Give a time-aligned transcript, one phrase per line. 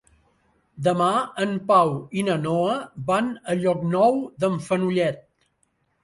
[0.85, 1.09] Demà
[1.43, 2.77] en Pau i na Noa
[3.09, 5.21] van a Llocnou d'en Fenollet.